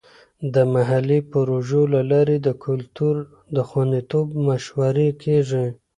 د 0.53 0.55
محلي 0.73 1.19
پروژو 1.31 1.81
له 1.93 2.01
لارې 2.11 2.37
د 2.41 2.49
کلتور 2.65 3.15
د 3.55 3.57
خوندیتوب 3.69 4.27
مشورې 4.47 5.09
کیږي. 5.23 5.65